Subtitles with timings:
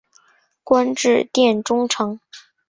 [0.63, 2.19] 官至殿中丞。